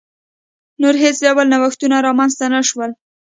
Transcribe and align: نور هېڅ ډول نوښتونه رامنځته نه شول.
نور 0.81 0.95
هېڅ 1.03 1.15
ډول 1.25 1.47
نوښتونه 1.53 1.95
رامنځته 2.07 2.45
نه 2.53 2.61
شول. 2.69 2.91